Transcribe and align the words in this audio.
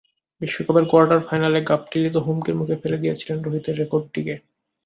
বিশ্বকাপের 0.41 0.85
কোয়ার্টার 0.91 1.21
ফাইনালে 1.27 1.59
গাপটিলই 1.69 2.11
তো 2.15 2.19
হুমকির 2.25 2.55
মুখে 2.59 2.75
ফেলে 2.81 2.97
দিয়েছিলেন 2.97 3.37
রোহিতের 3.41 3.79
রেকর্ডটিকে। 3.81 4.35